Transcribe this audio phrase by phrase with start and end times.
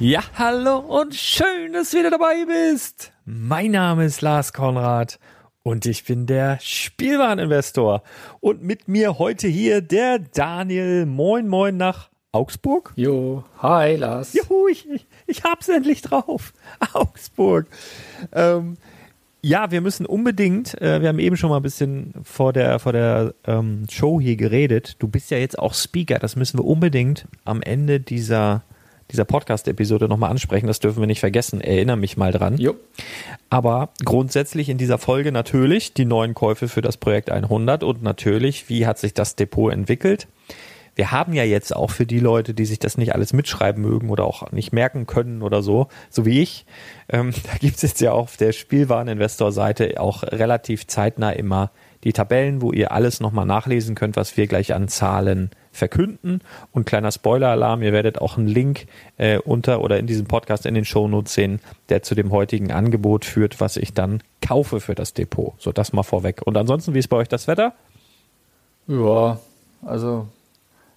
[0.00, 3.12] Ja, hallo und schön, dass du wieder dabei bist.
[3.24, 5.20] Mein Name ist Lars Konrad
[5.62, 8.02] und ich bin der Spielwareninvestor.
[8.40, 11.06] Und mit mir heute hier der Daniel.
[11.06, 12.92] Moin, moin nach Augsburg.
[12.96, 14.34] Jo, hi Lars.
[14.34, 16.52] Juhu, ich, ich, ich hab's endlich drauf.
[16.92, 17.68] Augsburg.
[18.32, 18.76] Ähm,
[19.42, 22.92] ja, wir müssen unbedingt, äh, wir haben eben schon mal ein bisschen vor der, vor
[22.92, 24.96] der ähm, Show hier geredet.
[24.98, 28.64] Du bist ja jetzt auch Speaker, das müssen wir unbedingt am Ende dieser
[29.14, 30.66] dieser Podcast-Episode nochmal ansprechen.
[30.66, 31.60] Das dürfen wir nicht vergessen.
[31.60, 32.58] Erinnere mich mal dran.
[32.58, 32.74] Jo.
[33.48, 38.68] Aber grundsätzlich in dieser Folge natürlich die neuen Käufe für das Projekt 100 und natürlich,
[38.68, 40.26] wie hat sich das Depot entwickelt.
[40.96, 44.10] Wir haben ja jetzt auch für die Leute, die sich das nicht alles mitschreiben mögen
[44.10, 46.66] oder auch nicht merken können oder so, so wie ich,
[47.08, 51.70] ähm, da gibt's jetzt ja auf der Spielwareninvestor-Seite auch relativ zeitnah immer
[52.04, 56.40] die Tabellen, wo ihr alles nochmal nachlesen könnt, was wir gleich an Zahlen verkünden.
[56.72, 58.86] Und kleiner Spoiler-Alarm, ihr werdet auch einen Link
[59.18, 63.24] äh, unter oder in diesem Podcast in den Shownotes sehen, der zu dem heutigen Angebot
[63.24, 65.54] führt, was ich dann kaufe für das Depot.
[65.58, 66.42] So, das mal vorweg.
[66.44, 67.74] Und ansonsten, wie ist bei euch das Wetter?
[68.86, 69.38] Ja,
[69.84, 70.26] also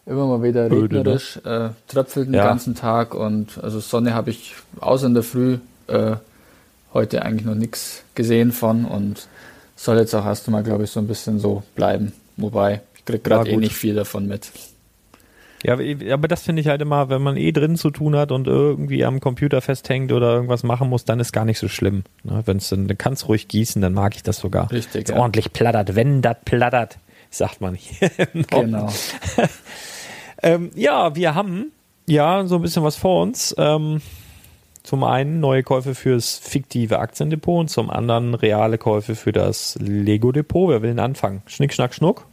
[0.05, 1.73] immer mal wieder Öde, regnerisch, ne?
[1.75, 2.45] äh, tröpfelt den ja.
[2.45, 5.57] ganzen Tag und also Sonne habe ich außer in der Früh
[5.87, 6.15] äh,
[6.93, 9.27] heute eigentlich noch nichts gesehen von und
[9.75, 12.13] soll jetzt auch erst einmal, glaube ich, so ein bisschen so bleiben.
[12.37, 14.51] Wobei, ich kriege gerade eh nicht viel davon mit.
[15.63, 15.73] Ja,
[16.13, 19.03] aber das finde ich halt immer, wenn man eh drin zu tun hat und irgendwie
[19.03, 22.03] am Computer festhängt oder irgendwas machen muss, dann ist gar nicht so schlimm.
[22.23, 22.43] Ne?
[22.45, 24.71] Wenn es dann, dann kannst ruhig gießen, dann mag ich das sogar.
[24.71, 25.09] Richtig.
[25.09, 25.15] Ja.
[25.15, 26.99] Ordentlich plattert, wenn das plattert,
[27.31, 28.11] sagt man hier.
[28.33, 28.89] genau.
[30.43, 31.71] ähm, ja, wir haben
[32.07, 33.55] ja so ein bisschen was vor uns.
[33.57, 34.01] Ähm,
[34.83, 40.69] zum einen neue Käufe fürs fiktive Aktiendepot und zum anderen reale Käufe für das Lego-Depot.
[40.69, 41.41] Wer will denn anfangen?
[41.47, 42.25] Schnick, schnack, schnuck?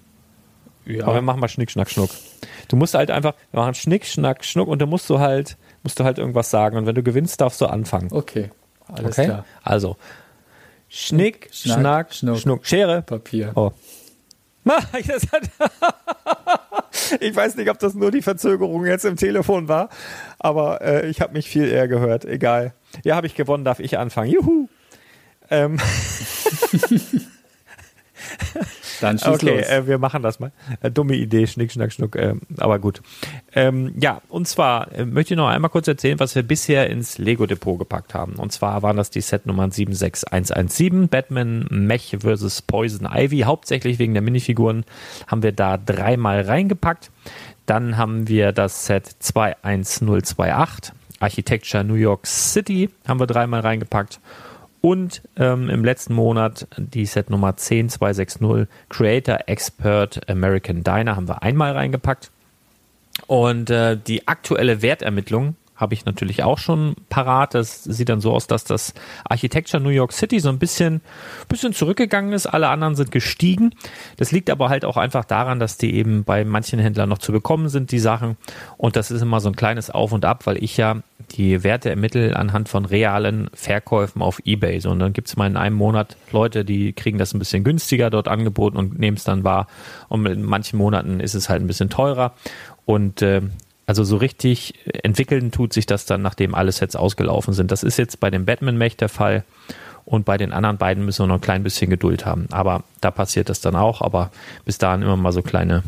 [0.86, 1.04] Ja.
[1.04, 2.10] Aber wir machen mal Schnick, Schnack, Schnuck.
[2.69, 5.98] Du musst halt einfach, wir machen Schnick, Schnack, Schnuck und dann musst du halt, musst
[5.98, 6.76] du halt irgendwas sagen.
[6.76, 8.08] Und wenn du gewinnst, darfst du anfangen.
[8.10, 8.50] Okay.
[8.88, 9.26] Alles okay?
[9.26, 9.44] klar.
[9.62, 9.96] Also,
[10.88, 12.38] Schnick, Schnack, Schnack Schnuck.
[12.38, 12.66] Schnuck.
[12.66, 13.02] Schere.
[13.02, 13.52] Papier.
[13.54, 13.72] Oh.
[17.20, 19.90] ich weiß nicht, ob das nur die Verzögerung jetzt im Telefon war,
[20.38, 22.25] aber äh, ich habe mich viel eher gehört.
[22.25, 22.72] Egal.
[23.02, 24.30] Ja, habe ich gewonnen, darf ich anfangen.
[24.30, 24.69] Juhu.
[25.50, 25.78] Ähm.
[29.00, 29.69] Dann schieß okay, los.
[29.69, 30.52] Äh, wir machen das mal.
[30.92, 33.02] Dumme Idee, Schnick, Schnack, Schnuck, äh, aber gut.
[33.54, 37.19] Ähm, ja, und zwar äh, möchte ich noch einmal kurz erzählen, was wir bisher ins
[37.19, 38.34] Lego-Depot gepackt haben.
[38.34, 42.62] Und zwar waren das die Setnummern 76117, Batman, Mech vs.
[42.62, 43.40] Poison Ivy.
[43.40, 44.84] Hauptsächlich wegen der Minifiguren
[45.26, 47.10] haben wir da dreimal reingepackt.
[47.66, 54.20] Dann haben wir das Set 21028, Architecture New York City, haben wir dreimal reingepackt.
[54.84, 61.42] Und ähm, im letzten Monat die Set Nummer 10260 Creator Expert American Diner haben wir
[61.42, 62.31] einmal reingepackt.
[63.26, 67.55] Und äh, die aktuelle Wertermittlung habe ich natürlich auch schon parat.
[67.55, 68.94] Das sieht dann so aus, dass das
[69.25, 71.00] Architecture New York City so ein bisschen,
[71.49, 72.47] bisschen zurückgegangen ist.
[72.47, 73.75] Alle anderen sind gestiegen.
[74.17, 77.32] Das liegt aber halt auch einfach daran, dass die eben bei manchen Händlern noch zu
[77.32, 78.37] bekommen sind, die Sachen.
[78.76, 81.91] Und das ist immer so ein kleines Auf und Ab, weil ich ja die Werte
[81.91, 84.79] ermittle anhand von realen Verkäufen auf Ebay.
[84.81, 87.65] So, und dann gibt es mal in einem Monat Leute, die kriegen das ein bisschen
[87.65, 89.67] günstiger dort angeboten und nehmen es dann wahr.
[90.09, 92.35] Und in manchen Monaten ist es halt ein bisschen teurer.
[92.85, 93.41] Und äh,
[93.86, 97.70] also so richtig entwickeln tut sich das dann, nachdem alle Sets ausgelaufen sind.
[97.70, 99.44] Das ist jetzt bei dem Batman-Mech der Fall.
[100.06, 102.46] Und bei den anderen beiden müssen wir noch ein klein bisschen Geduld haben.
[102.50, 104.02] Aber da passiert das dann auch.
[104.02, 104.31] Aber
[104.66, 105.82] bis dahin immer mal so kleine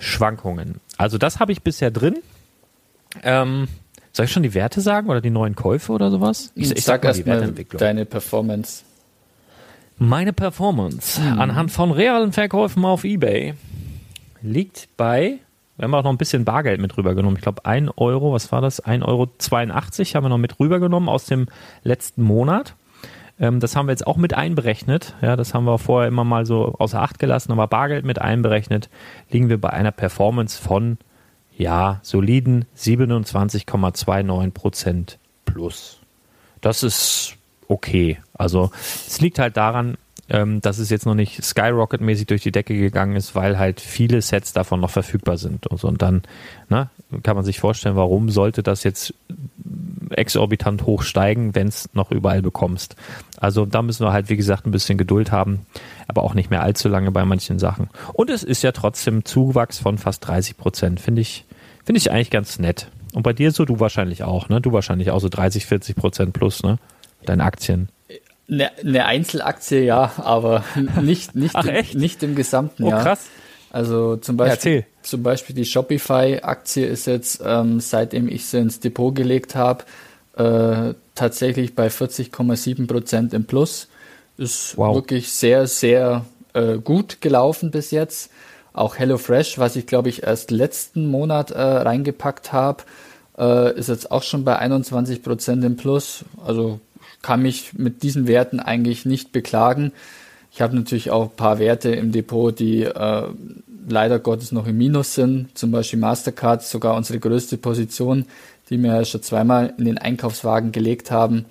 [0.00, 0.80] Schwankungen.
[0.96, 2.18] Also das habe ich bisher drin.
[3.22, 3.68] Ähm,
[4.12, 6.50] soll ich schon die Werte sagen oder die neuen Käufe oder sowas?
[6.54, 8.82] Ich, ich sag, sag erst mal deine Performance.
[9.98, 11.38] Meine Performance hm.
[11.38, 13.54] anhand von realen Verkäufen auf eBay
[14.42, 15.38] liegt bei
[15.82, 17.36] wir haben auch noch ein bisschen Bargeld mit rübergenommen.
[17.36, 18.84] Ich glaube, 1 Euro, was war das?
[18.84, 19.26] 1,82 Euro
[20.14, 21.46] haben wir noch mit rübergenommen aus dem
[21.82, 22.76] letzten Monat.
[23.40, 25.16] Ähm, das haben wir jetzt auch mit einberechnet.
[25.22, 28.90] Ja, das haben wir vorher immer mal so außer Acht gelassen, aber Bargeld mit einberechnet,
[29.28, 30.98] liegen wir bei einer Performance von,
[31.56, 35.98] ja, soliden 27,29 Prozent plus.
[36.60, 37.36] Das ist
[37.66, 38.18] okay.
[38.34, 38.70] Also,
[39.08, 39.96] es liegt halt daran,
[40.32, 44.22] ähm, dass es jetzt noch nicht Skyrocket-mäßig durch die Decke gegangen ist, weil halt viele
[44.22, 45.66] Sets davon noch verfügbar sind.
[45.66, 45.88] Und, so.
[45.88, 46.22] und dann
[46.70, 46.88] ne,
[47.22, 49.14] kann man sich vorstellen, warum sollte das jetzt
[50.10, 52.96] exorbitant hoch steigen, wenn es noch überall bekommst.
[53.38, 55.66] Also da müssen wir halt, wie gesagt, ein bisschen Geduld haben,
[56.08, 57.90] aber auch nicht mehr allzu lange bei manchen Sachen.
[58.14, 61.44] Und es ist ja trotzdem Zuwachs von fast 30 Prozent, finde ich,
[61.84, 62.88] finde ich eigentlich ganz nett.
[63.12, 64.62] Und bei dir so, du wahrscheinlich auch, ne?
[64.62, 66.78] Du wahrscheinlich auch so 30, 40 Prozent plus, ne?
[67.26, 67.90] Deine Aktien.
[68.52, 70.62] Eine, eine Einzelaktie, ja, aber
[71.00, 73.30] nicht, nicht, Ach, im, nicht im gesamten oh, krass.
[73.70, 78.80] Also zum Beispiel, ja, zum Beispiel die Shopify-Aktie ist jetzt, ähm, seitdem ich sie ins
[78.80, 79.84] Depot gelegt habe,
[80.36, 83.88] äh, tatsächlich bei 40,7 Prozent im Plus.
[84.36, 84.94] Ist wow.
[84.94, 88.30] wirklich sehr, sehr äh, gut gelaufen bis jetzt.
[88.74, 92.84] Auch HelloFresh, was ich glaube ich erst letzten Monat äh, reingepackt habe,
[93.38, 96.26] äh, ist jetzt auch schon bei 21 Prozent im Plus.
[96.44, 96.80] Also
[97.22, 99.92] kann mich mit diesen Werten eigentlich nicht beklagen.
[100.52, 103.28] Ich habe natürlich auch ein paar Werte im Depot, die äh,
[103.88, 105.56] leider Gottes noch im Minus sind.
[105.56, 108.26] Zum Beispiel Mastercard, sogar unsere größte Position,
[108.68, 111.46] die wir schon zweimal in den Einkaufswagen gelegt haben,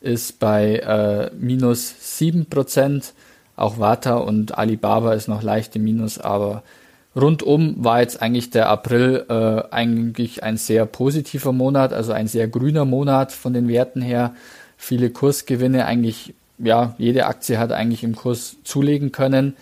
[0.00, 3.12] ist bei äh, minus 7%.
[3.56, 6.62] Auch Vata und Alibaba ist noch leicht im Minus, aber
[7.14, 12.48] rundum war jetzt eigentlich der April äh, eigentlich ein sehr positiver Monat, also ein sehr
[12.48, 14.34] grüner Monat von den Werten her
[14.82, 19.54] viele Kursgewinne eigentlich, ja, jede Aktie hat eigentlich im Kurs zulegen können.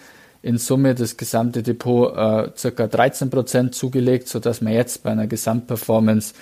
[0.43, 5.11] In Summe das gesamte Depot äh, circa 13 Prozent zugelegt, so dass wir jetzt bei
[5.11, 6.33] einer Gesamtperformance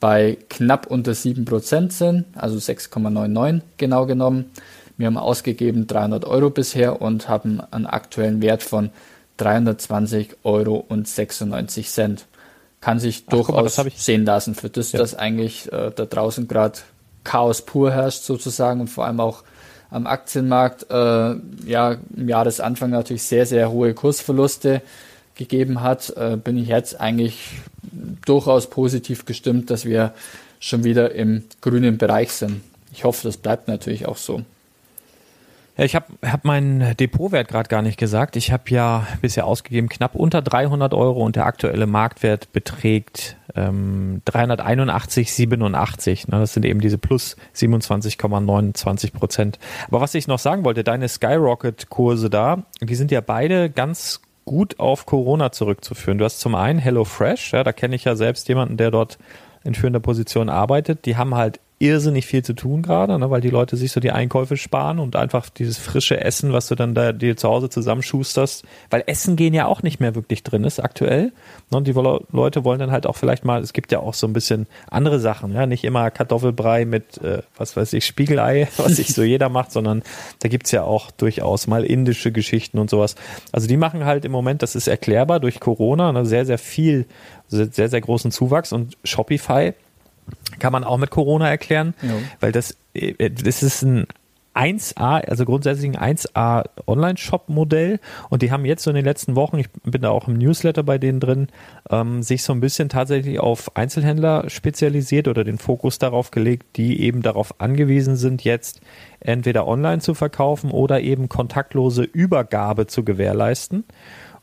[0.00, 4.50] bei knapp unter 7 Prozent sind, also 6,99 genau genommen.
[4.98, 8.90] Wir haben ausgegeben 300 Euro bisher und haben einen aktuellen Wert von
[9.38, 12.26] 320 Euro und 96 Cent.
[12.82, 14.98] Kann sich Ach, durchaus mal, sehen lassen für das, ja.
[14.98, 16.80] dass eigentlich äh, da draußen gerade
[17.26, 19.42] Chaos pur herrscht sozusagen und vor allem auch
[19.90, 21.34] am Aktienmarkt äh,
[21.66, 24.80] ja im Jahresanfang natürlich sehr, sehr hohe Kursverluste
[25.34, 27.50] gegeben hat, äh, bin ich jetzt eigentlich
[28.24, 30.12] durchaus positiv gestimmt, dass wir
[30.60, 32.62] schon wieder im grünen Bereich sind.
[32.92, 34.42] Ich hoffe, das bleibt natürlich auch so.
[35.76, 38.36] Ja, ich habe hab meinen Depotwert gerade gar nicht gesagt.
[38.36, 44.22] Ich habe ja bisher ausgegeben knapp unter 300 Euro und der aktuelle Marktwert beträgt ähm,
[44.26, 46.30] 381,87.
[46.30, 46.40] Ne?
[46.40, 49.58] Das sind eben diese plus 27,29 Prozent.
[49.88, 54.80] Aber was ich noch sagen wollte, deine Skyrocket-Kurse da, die sind ja beide ganz gut
[54.80, 56.16] auf Corona zurückzuführen.
[56.16, 59.18] Du hast zum einen HelloFresh, ja, da kenne ich ja selbst jemanden, der dort
[59.62, 61.04] in führender Position arbeitet.
[61.04, 64.10] Die haben halt irrsinnig viel zu tun gerade, ne, weil die Leute sich so die
[64.10, 68.64] Einkäufe sparen und einfach dieses frische Essen, was du dann da dir zu Hause zusammenschusterst,
[68.88, 71.32] weil Essen gehen ja auch nicht mehr wirklich drin ist aktuell.
[71.70, 74.26] Ne, und die Leute wollen dann halt auch vielleicht mal, es gibt ja auch so
[74.26, 78.96] ein bisschen andere Sachen, ja, nicht immer Kartoffelbrei mit, äh, was weiß ich, Spiegelei, was
[78.96, 80.02] sich so jeder macht, sondern
[80.40, 83.16] da gibt's ja auch durchaus mal indische Geschichten und sowas.
[83.52, 87.04] Also die machen halt im Moment, das ist erklärbar durch Corona, ne, sehr, sehr viel,
[87.48, 89.74] sehr, sehr großen Zuwachs und Shopify
[90.58, 92.14] kann man auch mit Corona erklären, ja.
[92.40, 94.06] weil das, äh, das ist ein
[94.56, 99.58] 1A, also grundsätzlich ein 1A Online-Shop-Modell und die haben jetzt so in den letzten Wochen,
[99.58, 101.48] ich bin da auch im Newsletter bei denen drin,
[101.90, 107.02] ähm, sich so ein bisschen tatsächlich auf Einzelhändler spezialisiert oder den Fokus darauf gelegt, die
[107.02, 108.80] eben darauf angewiesen sind, jetzt
[109.20, 113.84] entweder online zu verkaufen oder eben kontaktlose Übergabe zu gewährleisten.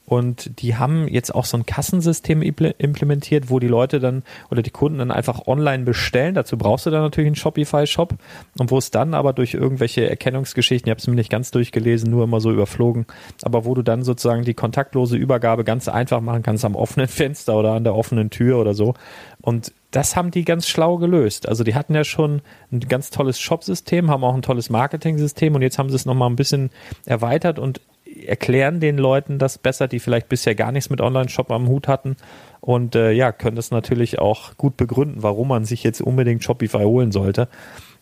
[0.06, 4.70] Und die haben jetzt auch so ein Kassensystem implementiert, wo die Leute dann oder die
[4.70, 6.36] Kunden dann einfach online bestellen.
[6.36, 8.16] Dazu brauchst du dann natürlich einen Shopify-Shop.
[8.60, 12.12] Und wo es dann aber durch irgendwelche Erkennungsgeschichten, ich habe es mir nicht ganz durchgelesen,
[12.12, 13.06] nur immer so überflogen,
[13.44, 17.58] aber wo du dann sozusagen die kontaktlose Übergabe ganz einfach machen kannst am offenen Fenster
[17.58, 18.96] oder an der offenen Tür oder so.
[19.42, 21.48] Und das haben die ganz schlau gelöst.
[21.48, 22.42] Also die hatten ja schon
[22.72, 26.30] ein ganz tolles Shop-System, haben auch ein tolles Marketing-System und jetzt haben sie es nochmal
[26.30, 26.72] ein bisschen
[27.06, 27.80] erweitert und
[28.28, 32.16] erklären den Leuten das besser, die vielleicht bisher gar nichts mit Online-Shop am Hut hatten
[32.60, 36.84] und äh, ja, können das natürlich auch gut begründen, warum man sich jetzt unbedingt Shopify
[36.84, 37.50] holen sollte.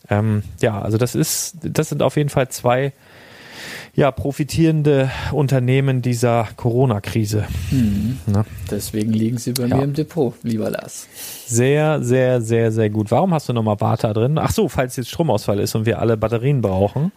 [0.08, 2.92] Ähm, ja, also das ist, das sind auf jeden Fall zwei
[3.94, 7.44] ja, profitierende Unternehmen dieser Corona-Krise.
[7.70, 8.18] Hm.
[8.70, 9.76] Deswegen liegen sie bei ja.
[9.76, 11.08] mir im Depot, lieber Lars.
[11.46, 13.10] Sehr, sehr, sehr, sehr gut.
[13.10, 14.38] Warum hast du nochmal Warta drin?
[14.38, 17.12] Ach so, falls jetzt Stromausfall ist und wir alle Batterien brauchen.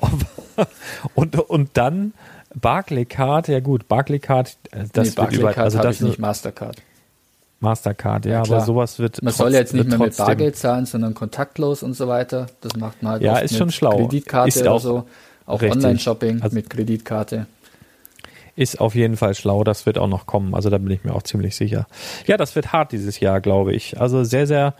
[1.14, 2.14] und, und dann
[2.60, 6.76] Barclaycard, ja gut, Barclaycard, äh, das nee, wird über, also das ist nicht Mastercard.
[7.60, 9.22] Mastercard, ja, ja aber sowas wird.
[9.22, 12.46] Man soll jetzt nicht mehr mit Bargeld zahlen, sondern kontaktlos und so weiter.
[12.60, 13.96] Das macht man halt ja, ist schon schlau.
[13.96, 15.04] Kreditkarte ist oder so.
[15.46, 17.46] Auch Online-Shopping also mit Kreditkarte.
[18.56, 20.54] Ist auf jeden Fall schlau, das wird auch noch kommen.
[20.54, 21.86] Also da bin ich mir auch ziemlich sicher.
[22.26, 24.00] Ja, das wird hart dieses Jahr, glaube ich.
[24.00, 24.74] Also sehr, sehr,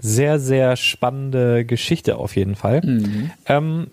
[0.00, 2.80] sehr, sehr spannende Geschichte auf jeden Fall.
[2.82, 3.30] Mhm.
[3.46, 3.86] Ähm,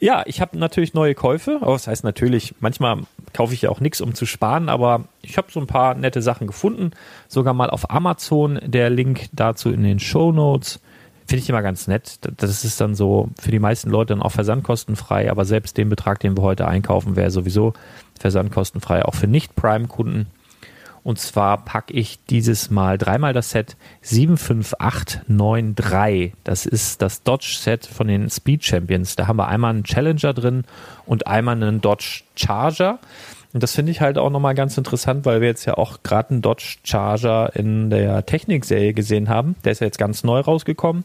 [0.00, 1.58] ja, ich habe natürlich neue Käufe.
[1.60, 3.00] Aber das heißt natürlich, manchmal
[3.32, 6.22] kaufe ich ja auch nichts, um zu sparen, aber ich habe so ein paar nette
[6.22, 6.92] Sachen gefunden.
[7.28, 8.58] Sogar mal auf Amazon.
[8.64, 10.80] Der Link dazu in den Show Notes.
[11.26, 12.18] Finde ich immer ganz nett.
[12.38, 16.18] Das ist dann so für die meisten Leute dann auch versandkostenfrei, aber selbst den Betrag,
[16.18, 17.74] den wir heute einkaufen, wäre sowieso
[18.18, 20.26] versandkostenfrei, auch für Nicht-Prime-Kunden.
[21.02, 26.34] Und zwar packe ich dieses Mal dreimal das Set 75893.
[26.44, 29.16] Das ist das Dodge-Set von den Speed Champions.
[29.16, 30.64] Da haben wir einmal einen Challenger drin
[31.06, 32.98] und einmal einen Dodge Charger.
[33.52, 36.30] Und das finde ich halt auch nochmal ganz interessant, weil wir jetzt ja auch gerade
[36.30, 39.56] einen Dodge Charger in der Technik-Serie gesehen haben.
[39.64, 41.04] Der ist ja jetzt ganz neu rausgekommen.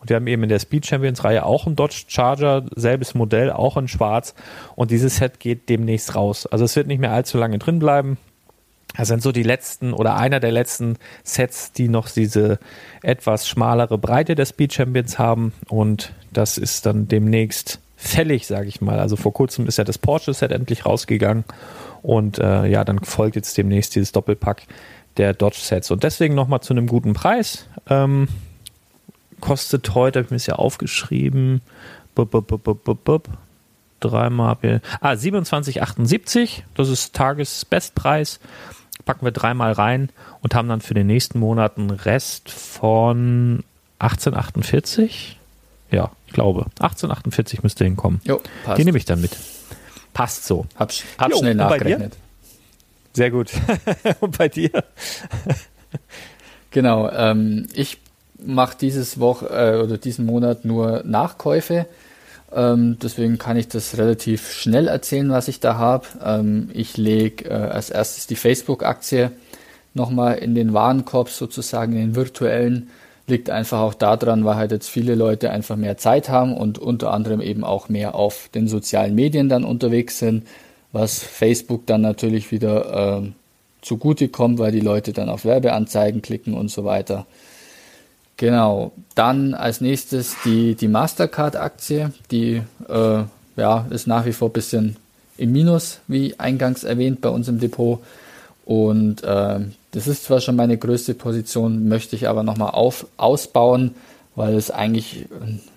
[0.00, 3.52] Und wir haben eben in der Speed Champions Reihe auch einen Dodge Charger, selbes Modell,
[3.52, 4.34] auch in schwarz.
[4.74, 6.46] Und dieses Set geht demnächst raus.
[6.46, 8.18] Also es wird nicht mehr allzu lange drin bleiben.
[8.96, 12.58] Das sind so die letzten oder einer der letzten Sets, die noch diese
[13.02, 15.52] etwas schmalere Breite der Speed Champions haben.
[15.68, 18.98] Und das ist dann demnächst fällig, sage ich mal.
[18.98, 21.44] Also vor kurzem ist ja das Porsche-Set endlich rausgegangen.
[22.02, 24.62] Und äh, ja, dann folgt jetzt demnächst dieses Doppelpack
[25.16, 25.90] der Dodge-Sets.
[25.90, 27.66] Und deswegen nochmal zu einem guten Preis.
[27.88, 28.28] Ähm,
[29.40, 31.60] kostet heute, habe ich mir das ja aufgeschrieben,
[32.14, 33.28] bup, bup, bup, bup, bup,
[34.00, 38.40] dreimal, ah, 27,78, das ist Tagesbestpreis
[39.04, 40.10] packen wir dreimal rein
[40.42, 43.62] und haben dann für den nächsten Monat einen Rest von
[43.98, 45.38] 1848.
[45.90, 46.66] Ja, ich glaube.
[46.80, 48.20] 1848 müsste hinkommen.
[48.24, 48.78] Jo, passt.
[48.78, 49.36] Die nehme ich dann mit.
[50.12, 50.66] Passt so.
[50.76, 52.16] Hab, hab jo, schnell nachgerechnet.
[53.12, 53.50] Sehr gut.
[54.20, 54.70] und bei dir?
[56.70, 57.10] genau.
[57.10, 57.98] Ähm, ich
[58.38, 61.86] mache dieses Woche äh, oder diesen Monat nur Nachkäufe.
[62.54, 66.06] Ähm, deswegen kann ich das relativ schnell erzählen, was ich da habe.
[66.24, 69.32] Ähm, ich lege äh, als erstes die Facebook-Aktie
[69.94, 72.90] nochmal in den Warenkorb sozusagen, in den virtuellen.
[73.26, 77.12] Liegt einfach auch daran, weil halt jetzt viele Leute einfach mehr Zeit haben und unter
[77.12, 80.46] anderem eben auch mehr auf den sozialen Medien dann unterwegs sind,
[80.92, 83.32] was Facebook dann natürlich wieder äh,
[83.82, 87.26] zugutekommt, weil die Leute dann auf Werbeanzeigen klicken und so weiter.
[88.36, 88.92] Genau.
[89.14, 93.22] Dann als nächstes die, die Mastercard-Aktie, die äh,
[93.56, 94.96] ja, ist nach wie vor ein bisschen
[95.38, 98.00] im Minus, wie eingangs erwähnt, bei uns im Depot.
[98.64, 99.60] Und äh,
[99.92, 103.94] das ist zwar schon meine größte Position, möchte ich aber nochmal auf, ausbauen,
[104.34, 105.26] weil es eigentlich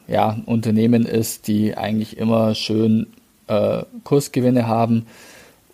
[0.07, 3.07] ja, ein Unternehmen ist, die eigentlich immer schön
[3.47, 5.05] äh, Kursgewinne haben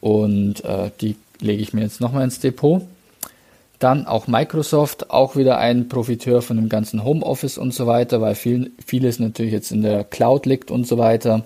[0.01, 2.83] und äh, die lege ich mir jetzt nochmal ins Depot.
[3.79, 8.35] Dann auch Microsoft, auch wieder ein Profiteur von dem ganzen Homeoffice und so weiter, weil
[8.35, 11.43] viel, vieles natürlich jetzt in der Cloud liegt und so weiter.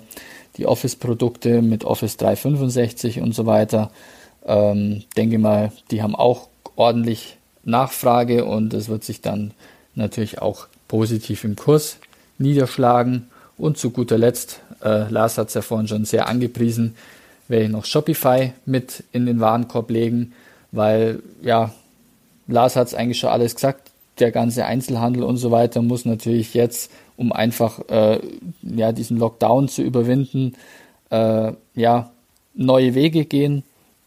[0.56, 3.90] Die Office-Produkte mit Office 365 und so weiter.
[4.44, 9.52] Ähm, denke mal, die haben auch ordentlich Nachfrage und es wird sich dann
[9.94, 11.98] natürlich auch positiv im Kurs
[12.38, 13.28] niederschlagen.
[13.58, 16.94] Und zu guter Letzt, äh, Lars hat es ja vorhin schon sehr angepriesen,
[17.48, 20.32] werde ich noch Shopify mit in den Warenkorb legen,
[20.72, 21.74] weil ja,
[22.50, 26.54] Lars hat es eigentlich schon alles gesagt, der ganze Einzelhandel und so weiter muss natürlich
[26.54, 28.20] jetzt, um einfach äh,
[28.62, 30.54] ja, diesen Lockdown zu überwinden,
[31.10, 32.10] äh, ja,
[32.54, 33.62] neue Wege gehen.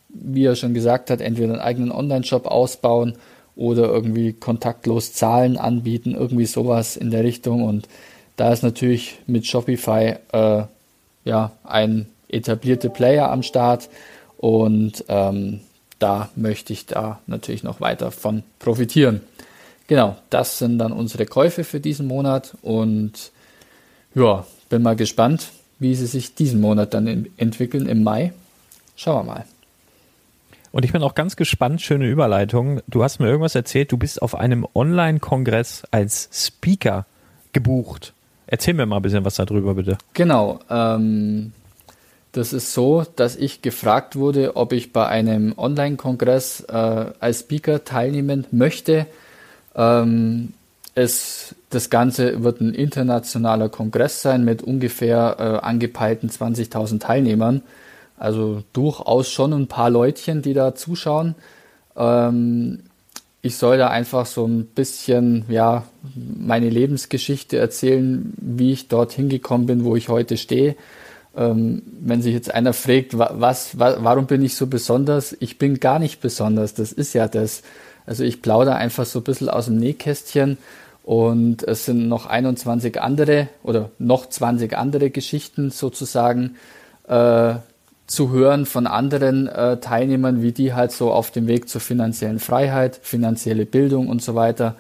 [0.10, 3.16] Wie er schon gesagt hat, entweder einen eigenen Online-Shop ausbauen
[3.56, 7.64] oder irgendwie kontaktlos Zahlen anbieten, irgendwie sowas in der Richtung.
[7.64, 7.88] Und
[8.36, 10.64] da ist natürlich mit Shopify äh,
[11.26, 13.90] ja ein etablierte Player am Start
[14.38, 15.62] und ähm,
[16.04, 19.22] da möchte ich da natürlich noch weiter von profitieren.
[19.88, 23.32] Genau, das sind dann unsere Käufe für diesen Monat und
[24.14, 25.48] ja, bin mal gespannt,
[25.80, 28.34] wie sie sich diesen Monat dann entwickeln im Mai.
[28.98, 29.46] Schauen wir mal.
[30.74, 32.82] Und ich bin auch ganz gespannt, schöne Überleitung.
[32.88, 37.06] Du hast mir irgendwas erzählt, du bist auf einem Online-Kongress als Speaker
[37.54, 38.12] gebucht.
[38.48, 39.98] Erzähl mir mal ein bisschen was darüber, bitte.
[40.14, 40.60] Genau.
[40.70, 41.54] Ähm,
[42.34, 46.74] das ist so, dass ich gefragt wurde, ob ich bei einem Online-Kongress äh,
[47.20, 49.06] als Speaker teilnehmen möchte.
[49.76, 50.54] Ähm,
[50.96, 57.62] es, das Ganze wird ein internationaler Kongress sein mit ungefähr äh, angepeilten 20.000 Teilnehmern.
[58.18, 61.36] Also durchaus schon ein paar Leutchen, die da zuschauen.
[61.96, 62.80] Ähm,
[63.44, 65.84] ich soll da einfach so ein bisschen, ja,
[66.16, 70.76] meine Lebensgeschichte erzählen, wie ich dorthin gekommen bin, wo ich heute stehe.
[71.36, 75.36] Ähm, wenn sich jetzt einer fragt, was, was, warum bin ich so besonders?
[75.40, 76.74] Ich bin gar nicht besonders.
[76.74, 77.64] Das ist ja das.
[78.06, 80.58] Also ich plaudere einfach so ein bisschen aus dem Nähkästchen
[81.04, 86.56] und es sind noch 21 andere oder noch 20 andere Geschichten sozusagen,
[87.08, 87.56] äh,
[88.08, 92.40] zu hören von anderen äh, Teilnehmern, wie die halt so auf dem Weg zur finanziellen
[92.40, 94.76] Freiheit, finanzielle Bildung und so weiter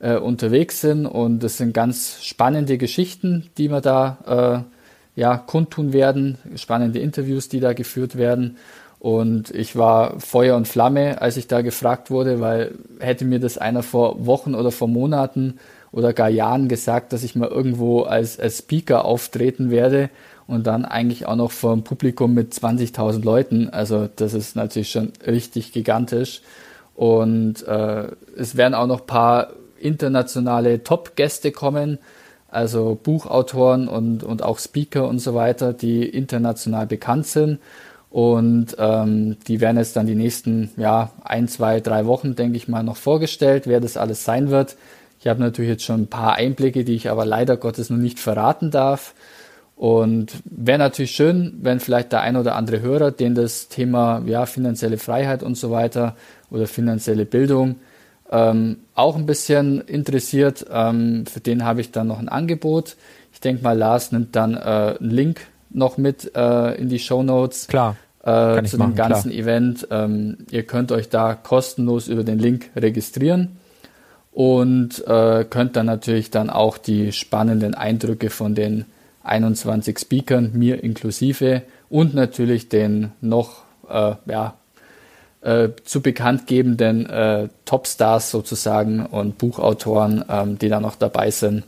[0.00, 1.06] äh, unterwegs sind.
[1.06, 4.77] Und das sind ganz spannende Geschichten, die wir da äh,
[5.18, 8.56] ja, kundtun werden, spannende Interviews, die da geführt werden.
[9.00, 13.58] Und ich war Feuer und Flamme, als ich da gefragt wurde, weil hätte mir das
[13.58, 15.58] einer vor Wochen oder vor Monaten
[15.90, 20.08] oder gar Jahren gesagt, dass ich mal irgendwo als, als Speaker auftreten werde
[20.46, 23.68] und dann eigentlich auch noch vor einem Publikum mit 20.000 Leuten.
[23.70, 26.42] Also das ist natürlich schon richtig gigantisch.
[26.94, 28.04] Und äh,
[28.36, 29.48] es werden auch noch paar
[29.80, 31.98] internationale Top-Gäste kommen,
[32.48, 37.58] also Buchautoren und, und auch Speaker und so weiter, die international bekannt sind.
[38.10, 42.66] Und ähm, die werden jetzt dann die nächsten ja, ein, zwei, drei Wochen, denke ich
[42.66, 44.76] mal, noch vorgestellt, wer das alles sein wird.
[45.20, 48.18] Ich habe natürlich jetzt schon ein paar Einblicke, die ich aber leider Gottes noch nicht
[48.18, 49.14] verraten darf.
[49.76, 54.46] Und wäre natürlich schön, wenn vielleicht der ein oder andere Hörer, den das Thema ja,
[54.46, 56.16] finanzielle Freiheit und so weiter
[56.50, 57.76] oder finanzielle Bildung
[58.30, 60.66] ähm, auch ein bisschen interessiert.
[60.70, 62.96] Ähm, für den habe ich dann noch ein Angebot.
[63.32, 67.22] Ich denke mal, Lars nimmt dann äh, einen Link noch mit äh, in die Show
[67.22, 67.66] Notes.
[67.68, 67.96] Klar.
[68.22, 69.40] Äh, zu dem ganzen klar.
[69.40, 69.88] Event.
[69.90, 73.56] Ähm, ihr könnt euch da kostenlos über den Link registrieren
[74.32, 78.84] und äh, könnt dann natürlich dann auch die spannenden Eindrücke von den
[79.22, 84.54] 21 Speakern, mir inklusive, und natürlich den noch äh, ja,
[85.40, 91.64] äh, zu bekanntgebenden äh, Topstars sozusagen und Buchautoren, ähm, die da noch dabei sind,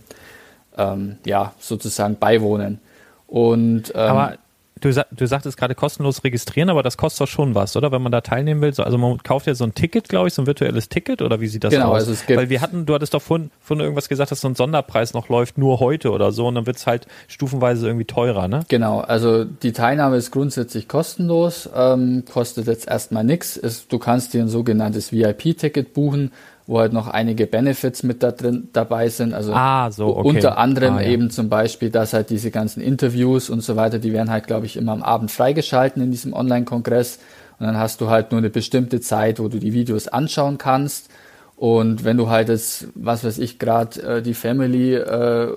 [0.77, 2.81] ähm, ja, sozusagen beiwohnen.
[3.27, 4.39] Und ähm, Aber
[4.81, 7.93] Du, du sagtest gerade kostenlos registrieren, aber das kostet doch schon was, oder?
[7.93, 8.73] Wenn man da teilnehmen will.
[8.73, 11.41] So, also man kauft ja so ein Ticket, glaube ich, so ein virtuelles Ticket, oder
[11.41, 12.01] wie sieht das genau, aus?
[12.01, 14.49] Also es gibt Weil wir hatten, du hattest doch vorhin, vorhin irgendwas gesagt, dass so
[14.49, 18.07] ein Sonderpreis noch läuft, nur heute oder so, und dann wird es halt stufenweise irgendwie
[18.07, 18.65] teurer, ne?
[18.69, 23.61] Genau, also die Teilnahme ist grundsätzlich kostenlos, ähm, kostet jetzt erstmal nichts.
[23.89, 26.33] Du kannst dir ein sogenanntes VIP-Ticket buchen
[26.71, 29.35] wo halt noch einige Benefits mit da drin dabei sind.
[29.35, 30.29] Also ah, so, okay.
[30.29, 31.09] unter anderem ah, ja.
[31.09, 34.67] eben zum Beispiel, dass halt diese ganzen Interviews und so weiter, die werden halt, glaube
[34.67, 37.19] ich, immer am Abend freigeschalten in diesem Online-Kongress.
[37.59, 41.11] Und dann hast du halt nur eine bestimmte Zeit, wo du die Videos anschauen kannst.
[41.57, 45.49] Und wenn du halt jetzt, was weiß ich, gerade äh, die Family, äh,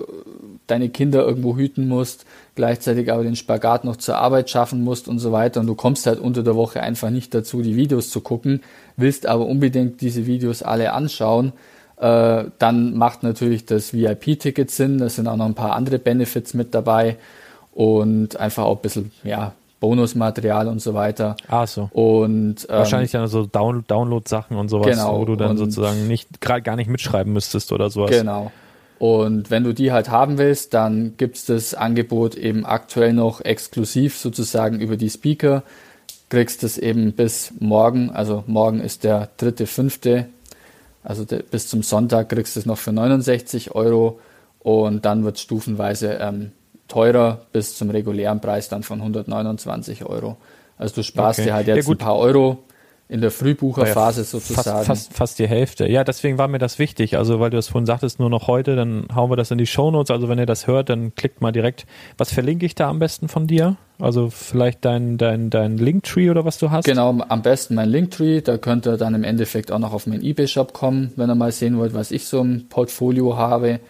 [0.66, 2.24] deine Kinder irgendwo hüten musst,
[2.54, 6.06] gleichzeitig aber den Spagat noch zur Arbeit schaffen musst und so weiter und du kommst
[6.06, 8.62] halt unter der Woche einfach nicht dazu, die Videos zu gucken,
[8.96, 11.52] willst aber unbedingt diese Videos alle anschauen,
[11.96, 14.98] äh, dann macht natürlich das VIP-Ticket Sinn.
[14.98, 17.16] Da sind auch noch ein paar andere Benefits mit dabei
[17.72, 21.36] und einfach auch ein bisschen, ja, Bonusmaterial und so weiter.
[21.48, 21.90] Ah, so.
[21.92, 26.40] Und ähm, wahrscheinlich dann so Down Download-Sachen und sowas, genau, wo du dann sozusagen nicht
[26.40, 28.10] gerade gar nicht mitschreiben müsstest oder sowas.
[28.10, 28.50] Genau.
[29.04, 34.16] Und wenn du die halt haben willst, dann gibt's das Angebot eben aktuell noch exklusiv
[34.16, 35.62] sozusagen über die Speaker.
[36.30, 40.28] Kriegst es eben bis morgen, also morgen ist der dritte, fünfte,
[41.02, 44.20] also de, bis zum Sonntag kriegst du es noch für 69 Euro
[44.60, 46.52] und dann wird stufenweise ähm,
[46.88, 50.38] teurer bis zum regulären Preis dann von 129 Euro.
[50.78, 51.48] Also du sparst okay.
[51.48, 52.62] dir halt jetzt ja, ein paar Euro
[53.08, 54.84] in der Frühbucherphase ja, sozusagen.
[54.84, 55.86] Fast, fast, fast, die Hälfte.
[55.86, 57.18] Ja, deswegen war mir das wichtig.
[57.18, 59.66] Also, weil du es vorhin sagtest, nur noch heute, dann hauen wir das in die
[59.66, 60.10] Shownotes.
[60.10, 61.84] Also, wenn ihr das hört, dann klickt mal direkt.
[62.16, 63.76] Was verlinke ich da am besten von dir?
[63.98, 66.86] Also, vielleicht dein, dein, dein Linktree oder was du hast?
[66.86, 68.40] Genau, am besten mein Linktree.
[68.40, 71.52] Da könnt ihr dann im Endeffekt auch noch auf meinen eBay-Shop kommen, wenn ihr mal
[71.52, 73.80] sehen wollt, was ich so im Portfolio habe.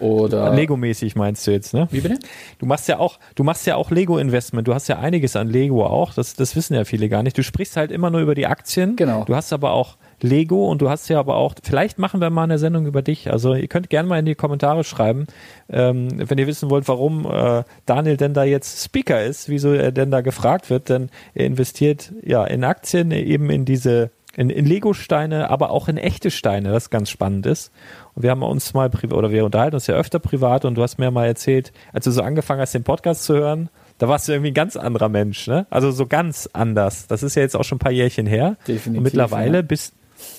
[0.00, 1.88] Oder Lego-mäßig meinst du jetzt, ne?
[1.90, 2.18] Wie bitte?
[2.58, 4.66] Du machst ja auch, du machst ja auch Lego-Investment.
[4.66, 6.14] Du hast ja einiges an Lego auch.
[6.14, 7.36] Das, das wissen ja viele gar nicht.
[7.36, 8.96] Du sprichst halt immer nur über die Aktien.
[8.96, 9.24] Genau.
[9.24, 12.44] Du hast aber auch Lego und du hast ja aber auch, vielleicht machen wir mal
[12.44, 13.30] eine Sendung über dich.
[13.30, 15.26] Also ihr könnt gerne mal in die Kommentare schreiben,
[15.68, 19.92] ähm, wenn ihr wissen wollt, warum äh, Daniel denn da jetzt Speaker ist, wieso er
[19.92, 24.66] denn da gefragt wird, denn er investiert ja in Aktien, eben in diese in, in
[24.66, 27.72] Lego-Steine, aber auch in echte Steine, was ganz spannend ist.
[28.14, 30.96] Und wir haben uns mal oder wir unterhalten uns ja öfter privat und du hast
[30.96, 34.32] mir mal erzählt, als du so angefangen hast, den Podcast zu hören, da warst du
[34.32, 35.66] irgendwie ein ganz anderer Mensch, ne?
[35.70, 37.08] Also so ganz anders.
[37.08, 38.56] Das ist ja jetzt auch schon ein paar Jährchen her.
[38.68, 38.98] Definitiv.
[38.98, 39.62] Und mittlerweile ja.
[39.62, 39.94] bist,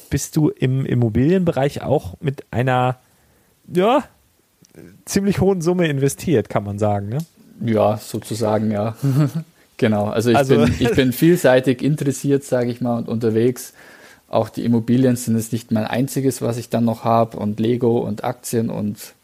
[0.10, 3.00] bist du im Immobilienbereich auch mit einer,
[3.68, 4.06] ja,
[5.04, 7.18] ziemlich hohen Summe investiert, kann man sagen, ne?
[7.66, 8.96] Ja, sozusagen, ja.
[9.80, 10.06] genau.
[10.06, 13.74] Also ich, also bin, ich bin vielseitig interessiert, sage ich mal, und unterwegs.
[14.28, 17.98] Auch die Immobilien sind es nicht mein einziges, was ich dann noch habe und Lego
[17.98, 19.16] und Aktien und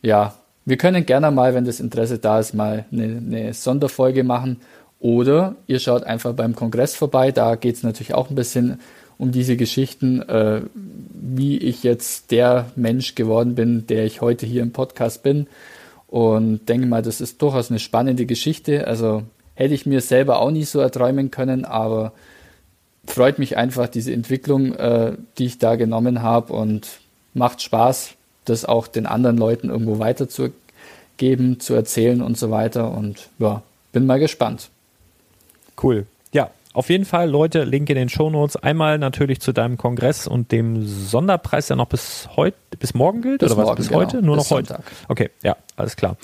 [0.00, 4.60] ja, wir können gerne mal, wenn das Interesse da ist, mal eine, eine Sonderfolge machen
[4.98, 7.30] oder ihr schaut einfach beim Kongress vorbei.
[7.30, 8.80] Da geht es natürlich auch ein bisschen
[9.18, 14.62] um diese Geschichten, äh, wie ich jetzt der Mensch geworden bin, der ich heute hier
[14.62, 15.46] im Podcast bin.
[16.06, 18.86] Und denke mal, das ist durchaus eine spannende Geschichte.
[18.86, 22.12] Also hätte ich mir selber auch nie so erträumen können, aber
[23.06, 26.98] freut mich einfach diese Entwicklung, äh, die ich da genommen habe und
[27.34, 28.14] macht Spaß,
[28.44, 32.92] das auch den anderen Leuten irgendwo weiterzugeben, zu erzählen und so weiter.
[32.92, 33.62] Und ja,
[33.92, 34.70] bin mal gespannt.
[35.82, 36.06] Cool.
[36.32, 38.56] Ja, auf jeden Fall, Leute, Link in den Show Notes.
[38.56, 43.40] Einmal natürlich zu deinem Kongress und dem Sonderpreis, der noch bis heute, bis morgen gilt
[43.40, 43.66] bis oder was?
[43.66, 44.00] Morgen, bis genau.
[44.00, 44.22] heute?
[44.22, 44.78] Nur bis noch heute.
[45.08, 46.16] Okay, ja, alles klar.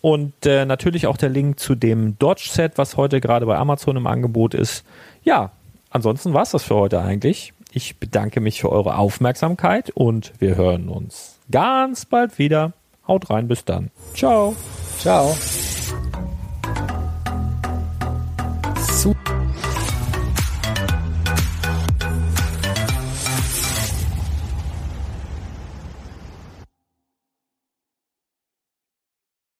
[0.00, 3.96] Und äh, natürlich auch der Link zu dem Dodge Set, was heute gerade bei Amazon
[3.96, 4.84] im Angebot ist.
[5.22, 5.50] Ja,
[5.90, 7.52] ansonsten war es das für heute eigentlich.
[7.72, 12.72] Ich bedanke mich für eure Aufmerksamkeit und wir hören uns ganz bald wieder.
[13.06, 13.90] Haut rein, bis dann.
[14.14, 14.54] Ciao.
[14.98, 15.36] Ciao.
[18.92, 19.35] Super.